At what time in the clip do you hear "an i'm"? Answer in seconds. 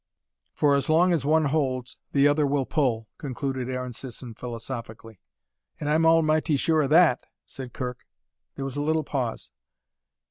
5.79-6.07